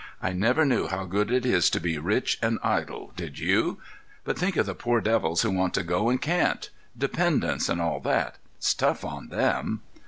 I 0.19 0.33
never 0.33 0.65
knew 0.65 0.87
how 0.87 1.05
good 1.05 1.29
it 1.31 1.45
is 1.45 1.69
to 1.69 1.79
be 1.79 1.99
rich 1.99 2.39
and 2.41 2.57
idle—did 2.63 3.37
you? 3.37 3.77
But 4.23 4.35
think 4.35 4.57
of 4.57 4.65
the 4.65 4.73
poor 4.73 4.99
devils 4.99 5.43
who 5.43 5.51
want 5.51 5.75
to 5.75 5.83
go 5.83 6.09
and 6.09 6.19
can't—dependents, 6.19 7.69
and 7.69 7.79
all 7.79 7.99
that. 7.99 8.37
It's 8.57 8.73
tough 8.73 9.05
on 9.05 9.27
them." 9.29 9.83